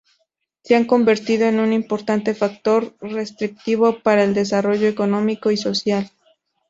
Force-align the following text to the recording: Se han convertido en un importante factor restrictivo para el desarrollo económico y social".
Se 0.63 0.75
han 0.75 0.85
convertido 0.85 1.45
en 1.47 1.59
un 1.59 1.73
importante 1.73 2.33
factor 2.33 2.95
restrictivo 3.01 3.99
para 4.01 4.23
el 4.23 4.33
desarrollo 4.33 4.87
económico 4.87 5.51
y 5.51 5.57
social". 5.57 6.09